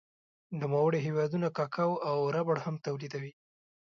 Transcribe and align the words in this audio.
نوموړی 0.61 0.99
هېوادونه 1.07 1.47
کاکاو 1.57 1.93
او 2.09 2.17
ربړ 2.35 2.57
هم 2.65 2.75
تولیدوي. 2.85 3.33